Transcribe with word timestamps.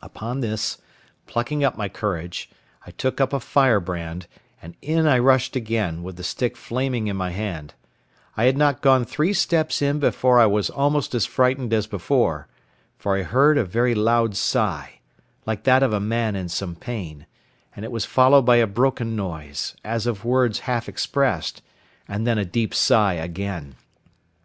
Upon 0.00 0.42
this, 0.42 0.78
plucking 1.26 1.64
up 1.64 1.76
my 1.76 1.88
courage, 1.88 2.48
I 2.86 2.92
took 2.92 3.20
up 3.20 3.32
a 3.32 3.40
firebrand, 3.40 4.28
and 4.62 4.76
in 4.80 5.08
I 5.08 5.18
rushed 5.18 5.56
again, 5.56 6.04
with 6.04 6.14
the 6.14 6.22
stick 6.22 6.56
flaming 6.56 7.08
in 7.08 7.16
my 7.16 7.30
hand: 7.32 7.74
I 8.36 8.44
had 8.44 8.56
not 8.56 8.80
gone 8.80 9.04
three 9.04 9.32
steps 9.32 9.82
in 9.82 9.98
before 9.98 10.38
I 10.38 10.46
was 10.46 10.70
almost 10.70 11.16
as 11.16 11.26
frightened 11.26 11.72
as 11.72 11.88
before; 11.88 12.46
for 12.96 13.16
I 13.18 13.24
heard 13.24 13.58
a 13.58 13.64
very 13.64 13.92
loud 13.92 14.36
sigh, 14.36 15.00
like 15.46 15.64
that 15.64 15.82
of 15.82 15.92
a 15.92 15.98
man 15.98 16.36
in 16.36 16.48
some 16.48 16.76
pain, 16.76 17.26
and 17.74 17.84
it 17.84 17.90
was 17.90 18.04
followed 18.04 18.42
by 18.42 18.58
a 18.58 18.68
broken 18.68 19.16
noise, 19.16 19.74
as 19.82 20.06
of 20.06 20.24
words 20.24 20.60
half 20.60 20.88
expressed, 20.88 21.60
and 22.06 22.24
then 22.24 22.38
a 22.38 22.44
deep 22.44 22.72
sigh 22.72 23.14
again. 23.14 23.74